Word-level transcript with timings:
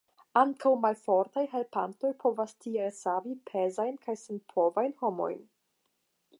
Ankaŭ 0.39 0.69
malfortaj 0.85 1.43
helpantoj 1.51 2.11
povas 2.25 2.57
tiel 2.65 2.89
savi 3.03 3.37
pezajn 3.51 4.03
kaj 4.07 4.19
senpovajn 4.25 4.99
homojn. 5.05 5.49